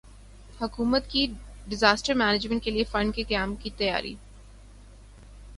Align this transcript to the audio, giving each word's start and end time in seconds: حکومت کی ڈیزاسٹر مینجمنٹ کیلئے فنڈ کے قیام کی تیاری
حکومت 0.61 1.07
کی 1.09 1.25
ڈیزاسٹر 1.67 2.13
مینجمنٹ 2.15 2.63
کیلئے 2.63 2.83
فنڈ 2.91 3.15
کے 3.15 3.23
قیام 3.23 3.55
کی 3.55 3.69
تیاری 3.77 4.13